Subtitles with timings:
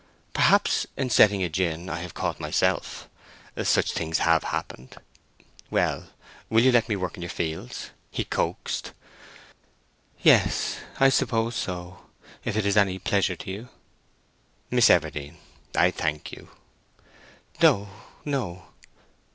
[0.33, 3.07] "Perhaps in setting a gin, I have caught myself.
[3.61, 4.95] Such things have happened.
[5.69, 6.07] Well,
[6.49, 8.93] will you let me work in your fields?" he coaxed.
[10.23, 11.99] "Yes, I suppose so;
[12.43, 13.69] if it is any pleasure to you."
[14.71, 15.37] "Miss Everdene,
[15.77, 16.49] I thank you."
[17.61, 17.87] "No,
[18.25, 18.63] no."